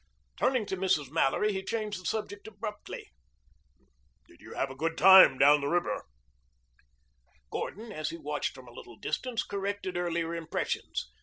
[0.35, 1.11] Turning to Mrs.
[1.11, 3.11] Mallory, he changed the subject abruptly.
[4.27, 6.05] "Did you have a good time down the river?"
[7.51, 11.11] Gordon, as he watched from a little distance, corrected earlier impressions.